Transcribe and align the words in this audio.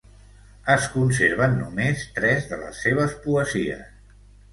Es 0.75 0.85
conserven 0.93 1.53
només 1.57 2.05
tres 2.15 2.47
de 2.53 2.59
les 2.63 2.81
seves 2.87 3.13
poesies. 3.27 3.85